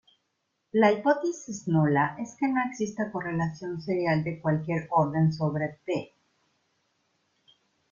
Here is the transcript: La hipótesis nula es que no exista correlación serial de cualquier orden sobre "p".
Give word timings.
La 0.71 0.87
hipótesis 0.91 1.67
nula 1.67 2.15
es 2.17 2.35
que 2.35 2.47
no 2.47 2.59
exista 2.67 3.11
correlación 3.11 3.79
serial 3.83 4.23
de 4.23 4.41
cualquier 4.41 4.87
orden 4.89 5.31
sobre 5.31 5.79
"p". 5.85 6.15